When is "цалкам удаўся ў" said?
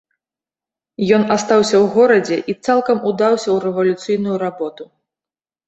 2.69-3.57